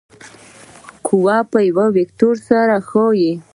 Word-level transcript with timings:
قوه 1.07 1.37
په 1.51 1.59
یو 1.67 1.79
وکتور 1.97 2.35
سره 2.49 2.75
ښیو. 2.87 3.31